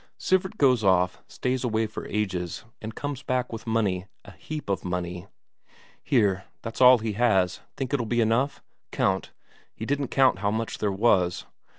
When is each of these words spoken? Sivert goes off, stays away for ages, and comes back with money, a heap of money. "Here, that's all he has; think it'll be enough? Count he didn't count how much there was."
Sivert 0.17 0.57
goes 0.57 0.83
off, 0.83 1.21
stays 1.27 1.63
away 1.63 1.85
for 1.85 2.07
ages, 2.07 2.65
and 2.81 2.95
comes 2.95 3.21
back 3.21 3.53
with 3.53 3.67
money, 3.67 4.07
a 4.25 4.31
heap 4.31 4.67
of 4.67 4.83
money. 4.83 5.27
"Here, 6.01 6.45
that's 6.63 6.81
all 6.81 6.97
he 6.97 7.11
has; 7.13 7.59
think 7.77 7.93
it'll 7.93 8.07
be 8.07 8.19
enough? 8.19 8.63
Count 8.91 9.31
he 9.75 9.85
didn't 9.85 10.07
count 10.07 10.39
how 10.39 10.49
much 10.49 10.79
there 10.79 10.91
was." 10.91 11.45